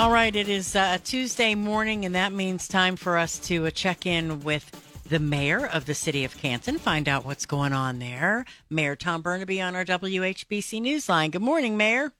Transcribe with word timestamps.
All 0.00 0.10
right, 0.10 0.34
it 0.34 0.48
is 0.48 0.74
uh, 0.74 0.96
Tuesday 1.04 1.54
morning, 1.54 2.06
and 2.06 2.14
that 2.14 2.32
means 2.32 2.66
time 2.66 2.96
for 2.96 3.18
us 3.18 3.38
to 3.40 3.66
uh, 3.66 3.70
check 3.70 4.06
in 4.06 4.40
with 4.40 5.02
the 5.06 5.18
mayor 5.18 5.66
of 5.66 5.84
the 5.84 5.92
city 5.92 6.24
of 6.24 6.38
Canton, 6.38 6.78
find 6.78 7.06
out 7.06 7.26
what's 7.26 7.44
going 7.44 7.74
on 7.74 7.98
there. 7.98 8.46
Mayor 8.70 8.96
Tom 8.96 9.22
Bernabei 9.22 9.62
on 9.62 9.76
our 9.76 9.84
WHBC 9.84 10.80
Newsline. 10.80 11.32
Good 11.32 11.42
morning, 11.42 11.76
Mayor. 11.76 12.14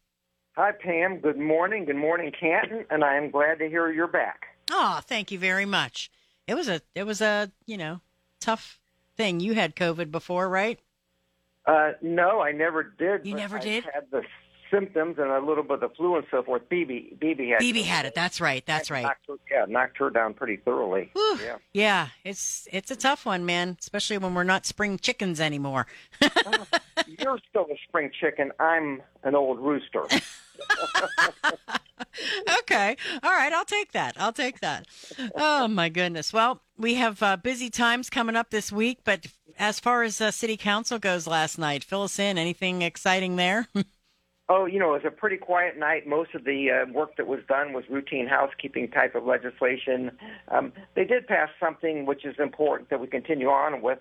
Hi, 0.56 0.72
Pam. 0.72 1.20
Good 1.20 1.38
morning. 1.38 1.86
Good 1.86 1.96
morning, 1.96 2.32
Canton, 2.38 2.84
and 2.90 3.02
I 3.02 3.16
am 3.16 3.30
glad 3.30 3.60
to 3.60 3.68
hear 3.70 3.90
you're 3.90 4.06
back. 4.06 4.48
Oh, 4.70 5.00
thank 5.02 5.32
you 5.32 5.38
very 5.38 5.64
much. 5.64 6.10
It 6.46 6.56
was 6.56 6.68
a 6.68 6.82
it 6.94 7.04
was 7.04 7.22
a 7.22 7.50
you 7.64 7.78
know 7.78 8.02
tough 8.40 8.78
thing. 9.16 9.40
You 9.40 9.54
had 9.54 9.74
COVID 9.74 10.10
before, 10.10 10.50
right? 10.50 10.78
Uh, 11.64 11.92
no, 12.02 12.42
I 12.42 12.52
never 12.52 12.82
did. 12.82 13.24
You 13.24 13.34
never 13.34 13.56
I 13.56 13.60
did? 13.60 13.84
Had 13.84 14.10
the 14.10 14.22
symptoms 14.70 15.16
and 15.18 15.30
a 15.30 15.40
little 15.40 15.64
bit 15.64 15.82
of 15.82 15.94
flu 15.96 16.16
and 16.16 16.24
so 16.30 16.42
forth. 16.42 16.62
BB, 16.70 17.18
BB 17.18 17.50
had. 17.50 17.60
BB 17.60 17.84
had 17.84 18.06
it. 18.06 18.14
That's 18.14 18.40
right. 18.40 18.64
That's 18.64 18.90
right. 18.90 19.02
Knocked 19.02 19.26
her, 19.28 19.34
yeah, 19.50 19.64
knocked 19.68 19.98
her 19.98 20.10
down 20.10 20.34
pretty 20.34 20.56
thoroughly. 20.56 21.10
Whew. 21.12 21.38
Yeah. 21.42 21.56
Yeah, 21.72 22.08
it's 22.24 22.68
it's 22.72 22.90
a 22.90 22.96
tough 22.96 23.26
one, 23.26 23.44
man. 23.44 23.76
Especially 23.80 24.18
when 24.18 24.34
we're 24.34 24.44
not 24.44 24.66
spring 24.66 24.98
chickens 24.98 25.40
anymore. 25.40 25.86
You're 27.06 27.38
still 27.48 27.66
a 27.70 27.76
spring 27.88 28.10
chicken. 28.18 28.52
I'm 28.58 29.02
an 29.24 29.34
old 29.34 29.58
rooster. 29.58 30.02
okay. 32.60 32.96
All 33.22 33.30
right. 33.30 33.52
I'll 33.52 33.64
take 33.64 33.92
that. 33.92 34.14
I'll 34.18 34.32
take 34.32 34.60
that. 34.60 34.86
Oh, 35.34 35.68
my 35.68 35.88
goodness. 35.88 36.32
Well, 36.32 36.62
we 36.76 36.94
have 36.94 37.22
uh, 37.22 37.36
busy 37.36 37.70
times 37.70 38.10
coming 38.10 38.36
up 38.36 38.50
this 38.50 38.72
week, 38.72 39.00
but 39.04 39.26
as 39.58 39.80
far 39.80 40.02
as 40.02 40.20
uh, 40.20 40.30
city 40.30 40.56
council 40.56 40.98
goes 40.98 41.26
last 41.26 41.58
night, 41.58 41.84
fill 41.84 42.02
us 42.02 42.18
in. 42.18 42.38
Anything 42.38 42.82
exciting 42.82 43.36
there? 43.36 43.68
Oh, 44.52 44.66
you 44.66 44.80
know, 44.80 44.96
it 44.96 45.04
was 45.04 45.12
a 45.12 45.12
pretty 45.12 45.36
quiet 45.36 45.78
night. 45.78 46.08
Most 46.08 46.34
of 46.34 46.42
the 46.42 46.70
uh, 46.72 46.92
work 46.92 47.16
that 47.18 47.28
was 47.28 47.38
done 47.46 47.72
was 47.72 47.84
routine 47.88 48.26
housekeeping 48.26 48.90
type 48.90 49.14
of 49.14 49.24
legislation. 49.24 50.10
Um, 50.48 50.72
they 50.96 51.04
did 51.04 51.28
pass 51.28 51.50
something 51.60 52.04
which 52.04 52.24
is 52.24 52.34
important 52.40 52.90
that 52.90 52.98
we 52.98 53.06
continue 53.06 53.46
on 53.46 53.80
with, 53.80 54.00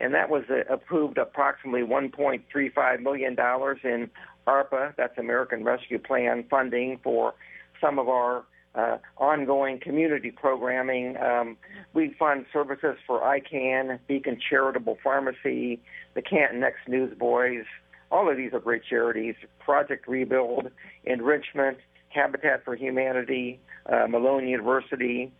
and 0.00 0.14
that 0.14 0.30
was 0.30 0.44
uh, 0.50 0.72
approved 0.72 1.18
approximately 1.18 1.80
$1.35 1.80 3.02
million 3.02 3.32
in 3.32 4.10
ARPA, 4.46 4.94
that's 4.96 5.18
American 5.18 5.64
Rescue 5.64 5.98
Plan 5.98 6.44
funding 6.48 7.00
for 7.02 7.34
some 7.80 7.98
of 7.98 8.08
our 8.08 8.44
uh, 8.76 8.98
ongoing 9.16 9.80
community 9.80 10.30
programming. 10.30 11.16
Um, 11.16 11.56
we 11.92 12.14
fund 12.16 12.46
services 12.52 12.96
for 13.04 13.20
ICAN, 13.20 13.98
Beacon 14.06 14.38
Charitable 14.48 14.98
Pharmacy, 15.02 15.80
the 16.14 16.22
Canton 16.22 16.62
Ex-Newsboys, 16.62 17.64
all 18.10 18.30
of 18.30 18.36
these 18.36 18.52
are 18.52 18.60
great 18.60 18.82
charities. 18.88 19.34
Project 19.58 20.08
Rebuild, 20.08 20.70
Enrichment, 21.04 21.78
Habitat 22.08 22.64
for 22.64 22.74
Humanity, 22.74 23.60
uh, 23.86 24.06
Malone 24.08 24.48
University, 24.48 25.32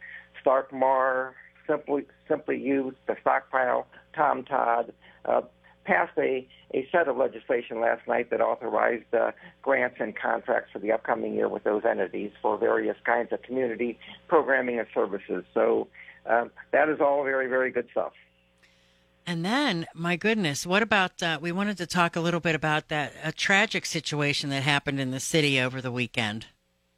Starkmar, 0.44 1.32
Simply 1.66 2.04
Simply 2.28 2.58
Youth, 2.58 2.94
the 3.06 3.16
Stockpile, 3.20 3.86
Tom 4.14 4.44
Todd. 4.44 4.92
Uh, 5.24 5.42
passed 5.88 6.16
a, 6.18 6.46
a 6.74 6.86
set 6.92 7.08
of 7.08 7.16
legislation 7.16 7.80
last 7.80 8.06
night 8.06 8.28
that 8.30 8.42
authorized 8.42 9.12
uh, 9.14 9.30
grants 9.62 9.96
and 9.98 10.14
contracts 10.14 10.70
for 10.70 10.78
the 10.78 10.92
upcoming 10.92 11.32
year 11.32 11.48
with 11.48 11.64
those 11.64 11.82
entities 11.88 12.30
for 12.42 12.58
various 12.58 12.96
kinds 13.06 13.32
of 13.32 13.40
community 13.40 13.98
programming 14.28 14.78
and 14.78 14.86
services. 14.92 15.44
So 15.54 15.88
um, 16.26 16.50
that 16.72 16.90
is 16.90 16.98
all 17.00 17.24
very, 17.24 17.48
very 17.48 17.70
good 17.70 17.88
stuff. 17.90 18.12
And 19.28 19.44
then, 19.44 19.86
my 19.92 20.16
goodness, 20.16 20.66
what 20.66 20.82
about? 20.82 21.22
Uh, 21.22 21.38
we 21.38 21.52
wanted 21.52 21.76
to 21.76 21.86
talk 21.86 22.16
a 22.16 22.20
little 22.20 22.40
bit 22.40 22.54
about 22.54 22.88
that 22.88 23.12
a 23.22 23.30
tragic 23.30 23.84
situation 23.84 24.48
that 24.48 24.62
happened 24.62 24.98
in 24.98 25.10
the 25.10 25.20
city 25.20 25.60
over 25.60 25.82
the 25.82 25.92
weekend. 25.92 26.46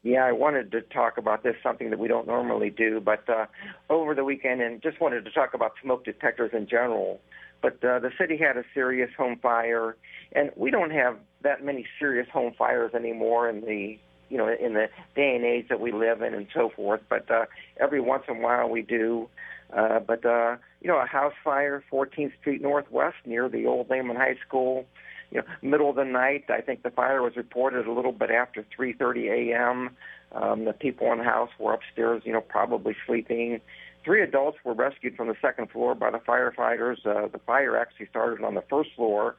Yeah, 0.04 0.26
I 0.26 0.30
wanted 0.30 0.70
to 0.70 0.80
talk 0.80 1.18
about 1.18 1.42
this, 1.42 1.56
something 1.60 1.90
that 1.90 1.98
we 1.98 2.06
don't 2.06 2.28
normally 2.28 2.70
do, 2.70 3.00
but 3.00 3.28
uh, 3.28 3.46
over 3.88 4.14
the 4.14 4.22
weekend, 4.22 4.62
and 4.62 4.80
just 4.80 5.00
wanted 5.00 5.24
to 5.24 5.32
talk 5.32 5.54
about 5.54 5.72
smoke 5.82 6.04
detectors 6.04 6.52
in 6.52 6.68
general. 6.68 7.20
But 7.62 7.84
uh, 7.84 7.98
the 7.98 8.12
city 8.16 8.36
had 8.36 8.56
a 8.56 8.62
serious 8.74 9.10
home 9.18 9.40
fire, 9.42 9.96
and 10.30 10.52
we 10.54 10.70
don't 10.70 10.92
have 10.92 11.16
that 11.42 11.64
many 11.64 11.84
serious 11.98 12.28
home 12.32 12.54
fires 12.56 12.94
anymore 12.94 13.48
in 13.48 13.62
the 13.62 13.98
you 14.28 14.38
know 14.38 14.46
in 14.48 14.74
the 14.74 14.88
day 15.16 15.34
and 15.34 15.44
age 15.44 15.66
that 15.68 15.80
we 15.80 15.90
live 15.90 16.22
in 16.22 16.32
and 16.34 16.46
so 16.54 16.70
forth. 16.76 17.00
But 17.08 17.28
uh, 17.28 17.46
every 17.80 18.00
once 18.00 18.22
in 18.28 18.36
a 18.36 18.40
while 18.40 18.68
we 18.68 18.82
do. 18.82 19.28
Uh, 19.72 20.00
but 20.00 20.24
uh, 20.26 20.56
you 20.80 20.88
know, 20.88 20.98
a 20.98 21.06
house 21.06 21.34
fire, 21.44 21.82
14th 21.92 22.32
Street 22.40 22.62
Northwest, 22.62 23.16
near 23.24 23.48
the 23.48 23.66
old 23.66 23.90
Lehman 23.90 24.16
High 24.16 24.36
School. 24.46 24.86
You 25.30 25.40
know, 25.40 25.46
middle 25.62 25.90
of 25.90 25.96
the 25.96 26.04
night. 26.04 26.44
I 26.48 26.60
think 26.60 26.82
the 26.82 26.90
fire 26.90 27.22
was 27.22 27.36
reported 27.36 27.86
a 27.86 27.92
little 27.92 28.12
bit 28.12 28.30
after 28.30 28.64
3:30 28.76 29.52
a.m. 29.52 29.90
Um, 30.32 30.64
the 30.64 30.72
people 30.72 31.12
in 31.12 31.18
the 31.18 31.24
house 31.24 31.50
were 31.58 31.72
upstairs, 31.72 32.22
you 32.24 32.32
know, 32.32 32.40
probably 32.40 32.96
sleeping. 33.06 33.60
Three 34.04 34.22
adults 34.22 34.58
were 34.64 34.74
rescued 34.74 35.16
from 35.16 35.28
the 35.28 35.36
second 35.42 35.70
floor 35.70 35.94
by 35.94 36.10
the 36.10 36.18
firefighters. 36.18 37.04
Uh, 37.04 37.28
the 37.28 37.40
fire 37.46 37.76
actually 37.76 38.06
started 38.06 38.42
on 38.44 38.54
the 38.54 38.62
first 38.62 38.90
floor, 38.96 39.36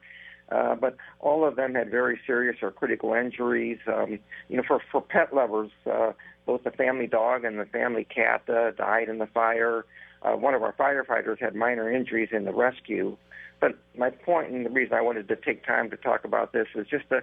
uh, 0.50 0.76
but 0.76 0.96
all 1.20 1.44
of 1.46 1.56
them 1.56 1.74
had 1.74 1.90
very 1.90 2.20
serious 2.26 2.56
or 2.62 2.70
critical 2.70 3.12
injuries. 3.12 3.78
Um, 3.86 4.18
you 4.48 4.56
know, 4.56 4.62
for 4.66 4.80
for 4.90 5.00
pet 5.00 5.34
lovers, 5.34 5.70
uh, 5.90 6.12
both 6.46 6.62
the 6.64 6.70
family 6.70 7.06
dog 7.06 7.44
and 7.44 7.58
the 7.58 7.64
family 7.66 8.04
cat 8.04 8.42
uh, 8.48 8.70
died 8.70 9.08
in 9.08 9.18
the 9.18 9.26
fire. 9.26 9.84
Uh, 10.24 10.32
one 10.32 10.54
of 10.54 10.62
our 10.62 10.72
firefighters 10.72 11.40
had 11.40 11.54
minor 11.54 11.90
injuries 11.90 12.28
in 12.32 12.44
the 12.44 12.52
rescue. 12.52 13.16
But 13.60 13.78
my 13.96 14.10
point 14.10 14.50
and 14.50 14.66
the 14.66 14.70
reason 14.70 14.94
I 14.94 15.00
wanted 15.00 15.28
to 15.28 15.36
take 15.36 15.64
time 15.64 15.90
to 15.90 15.96
talk 15.96 16.24
about 16.24 16.52
this 16.52 16.66
is 16.74 16.86
just 16.88 17.08
to 17.10 17.22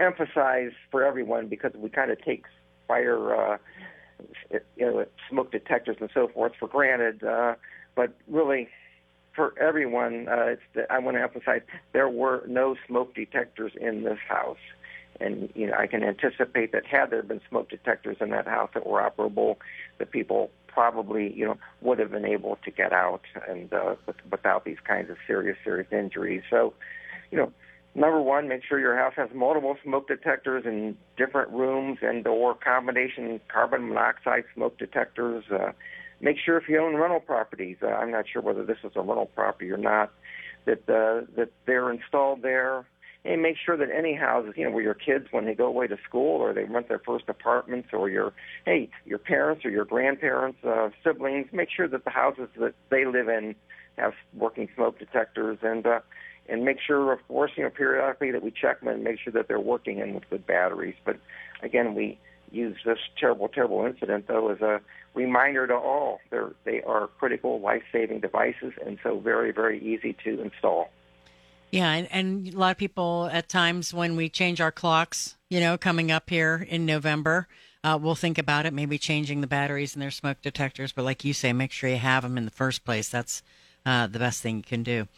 emphasize 0.00 0.72
for 0.90 1.04
everyone 1.04 1.48
because 1.48 1.72
we 1.74 1.88
kind 1.88 2.10
of 2.10 2.22
take 2.22 2.44
fire, 2.86 3.34
uh, 3.34 3.58
you 4.50 4.86
know, 4.86 5.04
smoke 5.28 5.50
detectors 5.52 5.96
and 6.00 6.10
so 6.14 6.28
forth 6.28 6.52
for 6.58 6.68
granted. 6.68 7.22
Uh, 7.24 7.54
but 7.94 8.14
really, 8.28 8.68
for 9.34 9.54
everyone, 9.60 10.28
uh, 10.28 10.52
it's 10.52 10.62
the, 10.74 10.92
I 10.92 10.98
want 10.98 11.16
to 11.16 11.22
emphasize 11.22 11.62
there 11.92 12.08
were 12.08 12.44
no 12.46 12.76
smoke 12.86 13.14
detectors 13.14 13.72
in 13.80 14.04
this 14.04 14.18
house. 14.28 14.58
And 15.20 15.50
you 15.54 15.66
know, 15.66 15.74
I 15.78 15.86
can 15.86 16.02
anticipate 16.02 16.72
that 16.72 16.86
had 16.86 17.10
there 17.10 17.22
been 17.22 17.40
smoke 17.48 17.70
detectors 17.70 18.16
in 18.20 18.30
that 18.30 18.46
house 18.46 18.70
that 18.74 18.86
were 18.86 19.00
operable, 19.00 19.56
the 19.98 20.06
people 20.06 20.50
probably, 20.72 21.32
you 21.32 21.44
know, 21.44 21.56
would 21.80 21.98
have 21.98 22.10
been 22.10 22.24
able 22.24 22.58
to 22.64 22.70
get 22.70 22.92
out 22.92 23.22
and 23.48 23.72
uh, 23.72 23.94
without 24.30 24.64
these 24.64 24.78
kinds 24.86 25.10
of 25.10 25.16
serious, 25.26 25.56
serious 25.64 25.88
injuries. 25.92 26.42
So, 26.50 26.74
you 27.30 27.38
know, 27.38 27.52
number 27.94 28.20
one, 28.20 28.48
make 28.48 28.62
sure 28.64 28.78
your 28.78 28.96
house 28.96 29.14
has 29.16 29.30
multiple 29.34 29.76
smoke 29.82 30.08
detectors 30.08 30.64
in 30.66 30.96
different 31.16 31.50
rooms 31.50 31.98
and/or 32.02 32.54
combination 32.54 33.40
carbon 33.48 33.88
monoxide 33.88 34.44
smoke 34.54 34.78
detectors. 34.78 35.44
Uh, 35.50 35.72
make 36.20 36.36
sure 36.44 36.56
if 36.56 36.68
you 36.68 36.78
own 36.80 36.96
rental 36.96 37.20
properties, 37.20 37.76
uh, 37.82 37.88
I'm 37.88 38.10
not 38.10 38.24
sure 38.32 38.42
whether 38.42 38.64
this 38.64 38.78
is 38.84 38.92
a 38.96 39.00
rental 39.00 39.30
property 39.34 39.70
or 39.70 39.78
not, 39.78 40.10
that 40.64 40.88
uh, 40.88 41.26
that 41.36 41.50
they're 41.66 41.90
installed 41.90 42.42
there 42.42 42.86
and 43.24 43.40
make 43.40 43.56
sure 43.56 43.76
that 43.76 43.88
any 43.90 44.14
houses, 44.14 44.54
you 44.56 44.64
know, 44.64 44.70
where 44.70 44.82
your 44.82 44.94
kids 44.94 45.26
when 45.30 45.44
they 45.44 45.54
go 45.54 45.66
away 45.66 45.86
to 45.86 45.96
school 46.08 46.40
or 46.40 46.52
they 46.52 46.64
rent 46.64 46.88
their 46.88 46.98
first 46.98 47.28
apartments 47.28 47.88
or 47.92 48.08
your 48.08 48.32
hey, 48.64 48.90
your 49.04 49.18
parents 49.18 49.64
or 49.64 49.70
your 49.70 49.84
grandparents, 49.84 50.58
uh, 50.64 50.90
siblings, 51.04 51.46
make 51.52 51.68
sure 51.70 51.86
that 51.86 52.04
the 52.04 52.10
houses 52.10 52.48
that 52.58 52.74
they 52.90 53.04
live 53.04 53.28
in 53.28 53.54
have 53.96 54.14
working 54.34 54.68
smoke 54.74 54.98
detectors 54.98 55.58
and 55.62 55.86
uh 55.86 56.00
and 56.48 56.64
make 56.64 56.78
sure 56.84 57.12
of 57.12 57.26
course, 57.28 57.52
you 57.56 57.62
know, 57.62 57.70
periodically 57.70 58.32
that 58.32 58.42
we 58.42 58.50
check 58.50 58.80
them 58.80 58.88
and 58.88 59.04
make 59.04 59.20
sure 59.20 59.32
that 59.32 59.46
they're 59.46 59.60
working 59.60 60.00
and 60.00 60.14
with 60.14 60.28
good 60.28 60.44
batteries. 60.46 60.96
But 61.04 61.18
again, 61.62 61.94
we 61.94 62.18
use 62.50 62.76
this 62.84 62.98
terrible, 63.18 63.48
terrible 63.48 63.86
incident 63.86 64.26
though 64.26 64.48
as 64.48 64.60
a 64.60 64.80
reminder 65.14 65.68
to 65.68 65.74
all. 65.74 66.18
They're 66.30 66.50
they 66.64 66.82
are 66.82 67.06
critical 67.18 67.60
life 67.60 67.84
saving 67.92 68.18
devices 68.18 68.72
and 68.84 68.98
so 69.04 69.20
very, 69.20 69.52
very 69.52 69.80
easy 69.80 70.16
to 70.24 70.42
install. 70.42 70.90
Yeah, 71.72 71.90
and, 71.90 72.08
and 72.12 72.54
a 72.54 72.58
lot 72.58 72.70
of 72.70 72.76
people 72.76 73.30
at 73.32 73.48
times 73.48 73.94
when 73.94 74.14
we 74.14 74.28
change 74.28 74.60
our 74.60 74.70
clocks, 74.70 75.36
you 75.48 75.58
know, 75.58 75.78
coming 75.78 76.12
up 76.12 76.28
here 76.28 76.66
in 76.68 76.84
November, 76.84 77.48
uh, 77.82 77.98
we'll 78.00 78.14
think 78.14 78.36
about 78.36 78.66
it, 78.66 78.74
maybe 78.74 78.98
changing 78.98 79.40
the 79.40 79.46
batteries 79.46 79.94
in 79.94 80.00
their 80.00 80.10
smoke 80.10 80.42
detectors. 80.42 80.92
But 80.92 81.06
like 81.06 81.24
you 81.24 81.32
say, 81.32 81.54
make 81.54 81.72
sure 81.72 81.88
you 81.88 81.96
have 81.96 82.24
them 82.24 82.36
in 82.36 82.44
the 82.44 82.50
first 82.50 82.84
place. 82.84 83.08
That's 83.08 83.42
uh, 83.86 84.06
the 84.06 84.18
best 84.18 84.42
thing 84.42 84.58
you 84.58 84.62
can 84.62 84.82
do. 84.82 85.08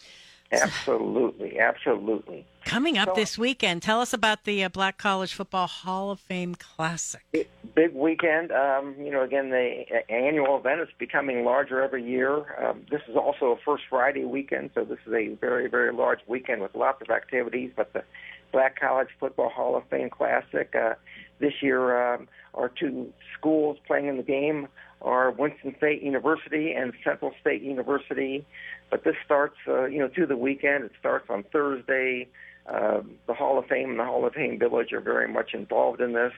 Absolutely, 0.53 1.59
absolutely. 1.59 2.47
Coming 2.65 2.99
up 2.99 3.09
So- 3.09 3.15
this 3.17 3.37
weekend, 3.37 3.83
tell 3.83 4.01
us 4.01 4.13
about 4.13 4.45
the 4.45 4.63
uh, 4.63 4.69
Black 4.69 4.97
College 4.97 5.35
Football 5.35 5.67
Hall 5.67 6.13
of 6.13 6.21
Fame 6.21 6.55
Classic. 6.55 7.51
Big 7.75 7.93
weekend. 7.93 8.53
Um, 8.53 8.95
you 8.99 9.11
know, 9.11 9.23
again, 9.23 9.51
the 9.51 9.85
uh, 9.91 10.13
annual 10.13 10.57
event 10.59 10.81
is 10.81 10.89
becoming 10.99 11.45
larger 11.45 11.83
every 11.83 12.05
year. 12.05 12.45
Um, 12.65 12.87
this 12.89 13.01
is 13.09 13.17
also 13.17 13.47
a 13.47 13.57
First 13.65 13.85
Friday 13.91 14.25
weekend, 14.25 14.71
so 14.75 14.85
this 14.85 14.99
is 15.07 15.13
a 15.13 15.35
very, 15.41 15.69
very 15.69 15.93
large 15.93 16.21
weekend 16.29 16.63
with 16.63 16.75
lots 16.77 17.03
of 17.03 17.11
activities. 17.11 17.73
But 17.75 17.93
the 17.93 18.05
Black 18.53 18.79
College 18.79 19.09
Football 19.19 19.49
Hall 19.49 19.77
of 19.77 19.83
Fame 19.91 20.09
Classic 20.09 20.73
uh, 20.77 20.95
this 21.41 21.55
year, 21.63 22.15
um, 22.15 22.29
our 22.55 22.69
two 22.69 23.13
schools 23.37 23.77
playing 23.89 24.07
in 24.07 24.19
the 24.19 24.23
game 24.23 24.69
are 25.03 25.33
Winston 25.33 25.75
State 25.77 26.01
University 26.01 26.73
and 26.73 26.93
Central 27.03 27.33
State 27.41 27.63
University. 27.63 28.47
But 28.89 29.03
this 29.03 29.17
starts, 29.25 29.57
uh, 29.67 29.87
you 29.87 29.99
know, 29.99 30.09
through 30.15 30.29
the 30.29 30.37
weekend. 30.37 30.85
It 30.85 30.93
starts 31.01 31.27
on 31.29 31.43
Thursday. 31.53 32.29
Uh, 32.67 33.01
the 33.27 33.35
Hall 33.35 33.59
of 33.59 33.67
Fame 33.67 33.91
and 33.91 33.99
the 33.99 34.05
Hall 34.05 34.25
of 34.25 34.33
Fame 34.33 34.61
Village 34.61 34.93
are 34.93 35.01
very 35.01 35.27
much 35.27 35.55
involved 35.55 36.01
in 36.01 36.13
this. 36.13 36.33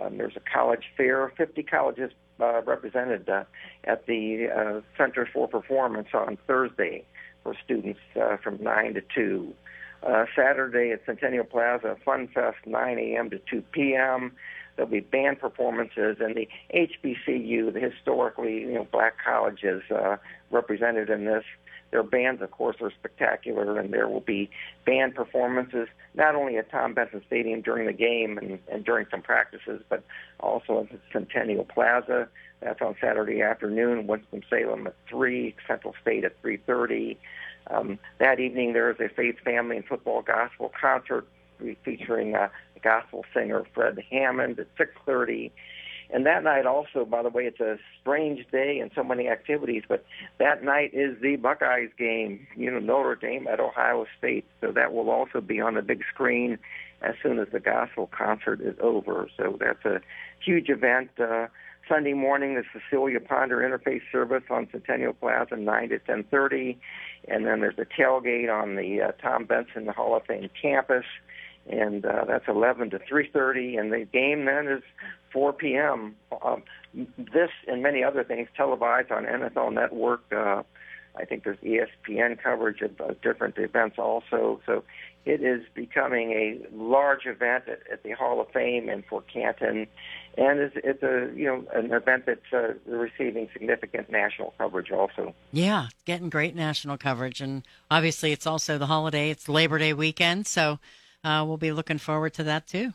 Um, 0.00 0.18
there's 0.18 0.36
a 0.36 0.40
college 0.40 0.84
fair, 0.96 1.32
50 1.36 1.62
colleges 1.64 2.10
uh, 2.40 2.62
represented 2.62 3.28
uh, 3.28 3.44
at 3.84 4.06
the 4.06 4.48
uh, 4.54 4.80
Center 4.96 5.28
for 5.32 5.48
Performance 5.48 6.08
on 6.14 6.38
Thursday 6.46 7.04
for 7.42 7.54
students 7.64 8.00
uh, 8.20 8.36
from 8.38 8.62
9 8.62 8.94
to 8.94 9.02
2. 9.14 9.54
Uh, 10.02 10.24
Saturday 10.36 10.90
at 10.92 11.00
Centennial 11.06 11.44
Plaza, 11.44 11.96
Fun 12.04 12.28
Fest, 12.34 12.58
9 12.66 12.98
a.m. 12.98 13.30
to 13.30 13.38
2 13.50 13.62
p.m. 13.72 14.32
There'll 14.76 14.90
be 14.90 15.00
band 15.00 15.38
performances, 15.38 16.16
and 16.20 16.34
the 16.34 16.48
HBCU, 16.74 17.72
the 17.72 17.80
historically 17.80 18.60
you 18.60 18.72
know 18.72 18.86
black 18.90 19.14
colleges 19.24 19.82
uh, 19.90 20.16
represented 20.50 21.10
in 21.10 21.24
this. 21.24 21.44
Their 21.90 22.02
bands, 22.02 22.42
of 22.42 22.50
course, 22.50 22.76
are 22.80 22.90
spectacular, 22.90 23.78
and 23.78 23.92
there 23.92 24.08
will 24.08 24.20
be 24.20 24.50
band 24.84 25.14
performances 25.14 25.86
not 26.14 26.34
only 26.34 26.56
at 26.56 26.68
Tom 26.68 26.92
Benson 26.92 27.22
Stadium 27.24 27.60
during 27.60 27.86
the 27.86 27.92
game 27.92 28.36
and, 28.36 28.58
and 28.68 28.84
during 28.84 29.06
some 29.12 29.22
practices, 29.22 29.80
but 29.88 30.02
also 30.40 30.80
at 30.80 30.90
the 30.90 30.98
Centennial 31.12 31.64
Plaza. 31.64 32.28
That's 32.60 32.80
on 32.82 32.96
Saturday 33.00 33.42
afternoon. 33.42 34.08
Winston 34.08 34.42
Salem 34.50 34.88
at 34.88 34.96
three, 35.08 35.54
Central 35.68 35.94
State 36.02 36.24
at 36.24 36.40
three 36.40 36.56
thirty. 36.56 37.16
Um, 37.68 37.98
that 38.18 38.40
evening, 38.40 38.72
there 38.72 38.90
is 38.90 38.98
a 38.98 39.08
faith, 39.08 39.36
family, 39.44 39.76
and 39.76 39.86
football 39.86 40.22
gospel 40.22 40.72
concert 40.78 41.26
featuring 41.84 42.34
uh, 42.34 42.48
gospel 42.84 43.24
singer 43.34 43.64
Fred 43.74 43.98
Hammond 44.10 44.60
at 44.60 44.68
six 44.78 44.92
thirty. 45.04 45.50
And 46.10 46.26
that 46.26 46.44
night 46.44 46.66
also, 46.66 47.04
by 47.04 47.22
the 47.22 47.30
way, 47.30 47.44
it's 47.44 47.60
a 47.60 47.78
strange 48.00 48.46
day 48.52 48.78
and 48.78 48.90
so 48.94 49.02
many 49.02 49.26
activities, 49.28 49.82
but 49.88 50.04
that 50.38 50.62
night 50.62 50.90
is 50.92 51.20
the 51.20 51.36
Buckeyes 51.36 51.90
game, 51.98 52.46
you 52.56 52.70
know, 52.70 52.78
Notre 52.78 53.16
Dame 53.16 53.48
at 53.48 53.58
Ohio 53.58 54.06
State. 54.18 54.44
So 54.60 54.70
that 54.70 54.92
will 54.92 55.10
also 55.10 55.40
be 55.40 55.60
on 55.60 55.74
the 55.74 55.82
big 55.82 56.02
screen 56.12 56.58
as 57.02 57.14
soon 57.22 57.38
as 57.38 57.48
the 57.52 57.58
gospel 57.58 58.08
concert 58.16 58.60
is 58.60 58.76
over. 58.80 59.28
So 59.36 59.56
that's 59.58 59.84
a 59.84 60.00
huge 60.44 60.68
event. 60.68 61.10
Uh, 61.18 61.48
Sunday 61.88 62.14
morning, 62.14 62.54
the 62.54 62.62
Cecilia 62.72 63.20
Ponder 63.20 63.58
Interfaith 63.58 64.02
Service 64.10 64.44
on 64.50 64.68
Centennial 64.70 65.12
Plaza, 65.12 65.56
9 65.56 65.88
to 65.90 65.98
10.30. 65.98 66.76
And 67.28 67.46
then 67.46 67.60
there's 67.60 67.78
a 67.78 67.84
tailgate 67.84 68.52
on 68.52 68.76
the 68.76 69.02
uh, 69.02 69.12
Tom 69.20 69.44
Benson 69.44 69.86
Hall 69.88 70.16
of 70.16 70.24
Fame 70.24 70.48
campus 70.60 71.04
and 71.68 72.04
uh, 72.04 72.24
that's 72.26 72.48
11 72.48 72.90
to 72.90 72.98
3:30, 72.98 73.78
and 73.78 73.92
the 73.92 74.04
game 74.04 74.44
then 74.44 74.68
is 74.68 74.82
4 75.32 75.52
p.m. 75.52 76.14
Um, 76.44 76.62
this 77.16 77.50
and 77.66 77.82
many 77.82 78.04
other 78.04 78.24
things 78.24 78.48
televised 78.56 79.10
on 79.10 79.24
NFL 79.24 79.72
Network. 79.72 80.22
Uh, 80.32 80.62
I 81.16 81.24
think 81.24 81.44
there's 81.44 81.58
ESPN 81.58 82.42
coverage 82.42 82.80
of 82.80 83.00
uh, 83.00 83.14
different 83.22 83.56
events 83.58 83.98
also. 83.98 84.60
So 84.66 84.84
it 85.24 85.42
is 85.42 85.62
becoming 85.74 86.32
a 86.32 86.58
large 86.74 87.26
event 87.26 87.64
at, 87.68 87.80
at 87.90 88.02
the 88.02 88.12
Hall 88.12 88.40
of 88.40 88.48
Fame 88.50 88.88
and 88.88 89.04
for 89.06 89.22
Canton, 89.22 89.86
and 90.36 90.58
it's, 90.58 90.76
it's 90.76 91.02
a 91.02 91.30
you 91.34 91.46
know 91.46 91.64
an 91.72 91.92
event 91.92 92.26
that's 92.26 92.52
uh, 92.52 92.74
receiving 92.86 93.48
significant 93.52 94.10
national 94.10 94.54
coverage 94.58 94.90
also. 94.90 95.34
Yeah, 95.52 95.88
getting 96.04 96.30
great 96.30 96.54
national 96.54 96.98
coverage, 96.98 97.40
and 97.40 97.62
obviously 97.90 98.32
it's 98.32 98.46
also 98.46 98.76
the 98.76 98.86
holiday. 98.86 99.30
It's 99.30 99.48
Labor 99.48 99.78
Day 99.78 99.92
weekend, 99.92 100.46
so 100.46 100.78
uh, 101.24 101.44
we'll 101.46 101.56
be 101.56 101.72
looking 101.72 101.98
forward 101.98 102.34
to 102.34 102.44
that 102.44 102.66
too. 102.66 102.92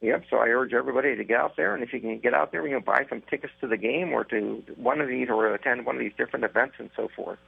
Yep. 0.00 0.24
So 0.28 0.36
I 0.36 0.48
urge 0.48 0.74
everybody 0.74 1.16
to 1.16 1.24
get 1.24 1.40
out 1.40 1.56
there, 1.56 1.74
and 1.74 1.82
if 1.82 1.92
you 1.92 2.00
can 2.00 2.18
get 2.18 2.34
out 2.34 2.52
there, 2.52 2.66
you 2.66 2.74
know, 2.74 2.80
buy 2.80 3.06
some 3.08 3.22
tickets 3.22 3.52
to 3.60 3.66
the 3.66 3.76
game 3.76 4.12
or 4.12 4.24
to 4.24 4.62
one 4.76 5.00
of 5.00 5.08
these, 5.08 5.28
or 5.30 5.54
attend 5.54 5.86
one 5.86 5.96
of 5.96 6.00
these 6.00 6.12
different 6.16 6.44
events 6.44 6.74
and 6.78 6.90
so 6.94 7.08
forth. 7.16 7.38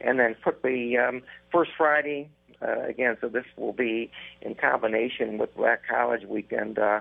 And 0.00 0.18
then 0.18 0.34
put 0.42 0.62
the 0.62 0.98
um, 0.98 1.22
first 1.50 1.70
Friday 1.76 2.28
uh, 2.60 2.82
again. 2.82 3.16
So 3.20 3.28
this 3.28 3.44
will 3.56 3.72
be 3.72 4.10
in 4.40 4.54
combination 4.54 5.38
with 5.38 5.54
Black 5.56 5.82
College 5.88 6.24
Weekend. 6.26 6.78
Uh, 6.78 7.00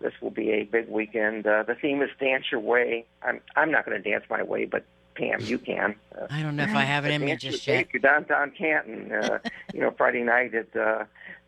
this 0.00 0.12
will 0.20 0.30
be 0.30 0.50
a 0.50 0.64
big 0.64 0.88
weekend. 0.88 1.46
Uh, 1.46 1.62
the 1.62 1.74
theme 1.74 2.02
is 2.02 2.10
dance 2.18 2.46
your 2.50 2.60
way. 2.60 3.06
I'm 3.22 3.40
I'm 3.56 3.70
not 3.70 3.86
going 3.86 4.02
to 4.02 4.10
dance 4.10 4.24
my 4.28 4.42
way, 4.42 4.64
but 4.64 4.84
Pam, 5.20 5.40
you 5.42 5.58
can. 5.58 5.94
Uh, 6.18 6.26
I 6.30 6.42
don't 6.42 6.56
know 6.56 6.62
if 6.62 6.74
I 6.74 6.82
have 6.82 7.04
it 7.04 7.10
in 7.10 7.38
just 7.38 7.66
yet. 7.66 7.88
You're 7.92 8.00
downtown 8.00 8.52
Canton. 8.56 9.12
Uh, 9.12 9.38
you 9.74 9.80
know, 9.80 9.90
Friday 9.90 10.22
night 10.22 10.54
at 10.54 10.74
uh, 10.74 11.04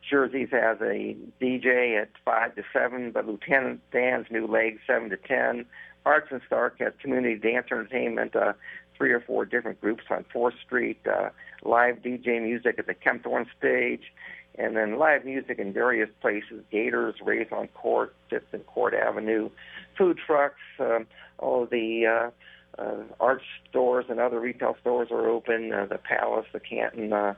Jersey's 0.09 0.51
has 0.51 0.79
a 0.83 1.17
DJ 1.41 2.01
at 2.01 2.11
five 2.23 2.55
to 2.57 2.65
seven, 2.73 3.13
but 3.13 3.27
Lieutenant 3.27 3.81
Dan's 3.91 4.27
New 4.31 4.47
Legs 4.47 4.81
seven 4.87 5.09
to 5.09 5.17
ten. 5.17 5.65
Arts 6.05 6.29
and 6.31 6.43
Stark 6.47 6.81
has 6.81 6.93
community 7.01 7.37
dance 7.37 7.69
entertainment, 7.71 8.37
uh, 8.37 8.53
three 8.97 9.13
or 9.13 9.21
four 9.21 9.47
different 9.47 9.81
groups 9.81 10.03
on 10.11 10.25
Fourth 10.33 10.55
Street, 10.65 10.99
uh, 11.07 11.31
live 11.65 12.03
DJ 12.03 12.43
music 12.43 12.79
at 12.79 12.87
the 12.87 12.95
Kempthorne 12.95 13.47
stage, 13.57 14.13
and 14.57 14.77
then 14.77 14.99
live 14.99 15.25
music 15.25 15.59
in 15.59 15.73
various 15.73 16.11
places. 16.21 16.63
Gators, 16.71 17.15
Rays 17.25 17.49
on 17.53 17.69
Court, 17.69 18.15
Fifth 18.29 18.53
and 18.53 18.67
Court 18.67 18.93
Avenue, 18.93 19.49
food 19.97 20.19
trucks, 20.27 20.61
um, 20.79 21.07
all 21.39 21.65
the 21.67 22.07
uh, 22.07 22.31
uh, 22.79 23.03
art 23.21 23.43
stores 23.69 24.07
and 24.09 24.21
other 24.21 24.41
retail 24.41 24.77
stores 24.81 25.09
are 25.11 25.29
open. 25.29 25.73
Uh, 25.73 25.87
the 25.87 25.99
Palace, 25.99 26.47
the 26.53 26.61
Canton. 26.61 27.13
Uh, 27.13 27.35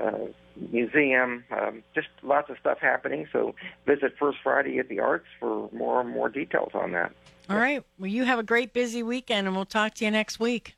uh, 0.00 0.26
museum, 0.70 1.44
um, 1.50 1.82
just 1.94 2.08
lots 2.22 2.50
of 2.50 2.56
stuff 2.60 2.78
happening. 2.80 3.26
So 3.32 3.54
visit 3.86 4.14
First 4.18 4.38
Friday 4.42 4.78
at 4.78 4.88
the 4.88 5.00
Arts 5.00 5.26
for 5.40 5.70
more 5.72 6.00
and 6.00 6.10
more 6.10 6.28
details 6.28 6.72
on 6.74 6.92
that. 6.92 7.12
All 7.48 7.56
right. 7.56 7.82
Well, 7.98 8.10
you 8.10 8.24
have 8.24 8.38
a 8.38 8.42
great 8.42 8.72
busy 8.72 9.02
weekend, 9.02 9.46
and 9.46 9.54
we'll 9.54 9.64
talk 9.64 9.94
to 9.94 10.04
you 10.04 10.10
next 10.10 10.40
week. 10.40 10.76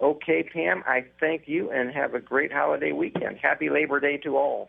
Okay, 0.00 0.42
Pam, 0.42 0.84
I 0.86 1.06
thank 1.18 1.48
you 1.48 1.70
and 1.70 1.90
have 1.90 2.14
a 2.14 2.20
great 2.20 2.52
holiday 2.52 2.92
weekend. 2.92 3.38
Happy 3.38 3.70
Labor 3.70 3.98
Day 3.98 4.18
to 4.18 4.36
all. 4.36 4.68